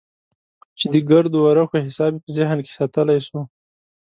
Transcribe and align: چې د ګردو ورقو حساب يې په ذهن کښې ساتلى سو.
چې 0.79 0.85
د 0.93 0.95
ګردو 1.09 1.37
ورقو 1.43 1.77
حساب 1.85 2.11
يې 2.15 2.21
په 2.23 2.29
ذهن 2.37 2.57
کښې 2.65 2.73
ساتلى 2.79 3.17
سو. 3.27 3.39